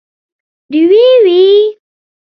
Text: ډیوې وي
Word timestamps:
ډیوې 0.71 1.01
وي 1.23 1.41